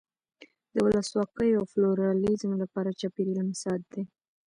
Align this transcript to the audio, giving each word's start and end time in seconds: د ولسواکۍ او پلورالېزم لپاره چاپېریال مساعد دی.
د 0.73 0.75
ولسواکۍ 0.85 1.49
او 1.57 1.63
پلورالېزم 1.71 2.51
لپاره 2.61 2.97
چاپېریال 2.99 3.45
مساعد 3.51 3.81
دی. 3.93 4.03